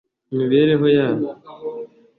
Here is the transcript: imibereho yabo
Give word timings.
imibereho 0.33 0.85
yabo 0.97 1.27